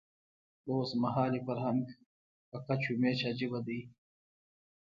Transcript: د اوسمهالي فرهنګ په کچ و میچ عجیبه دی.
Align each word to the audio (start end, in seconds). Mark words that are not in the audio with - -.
د 0.65 0.67
اوسمهالي 0.77 1.39
فرهنګ 1.47 1.85
په 2.49 2.57
کچ 2.65 2.81
و 2.89 2.93
میچ 3.01 3.19
عجیبه 3.31 3.59
دی. 3.67 3.79